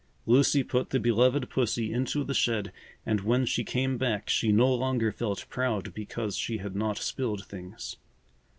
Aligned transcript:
Lucy 0.25 0.63
put 0.63 0.89
the 0.89 0.99
beloved 0.99 1.47
pussy 1.51 1.93
into 1.93 2.23
the 2.23 2.33
shed 2.33 2.71
and 3.05 3.21
when 3.21 3.45
she 3.45 3.63
came 3.63 3.99
back 3.99 4.31
she 4.31 4.51
no 4.51 4.73
longer 4.73 5.11
felt 5.11 5.45
proud 5.47 5.93
because 5.93 6.35
she 6.35 6.57
had 6.57 6.75
not 6.75 6.97
spilled 6.97 7.45
things. 7.45 7.97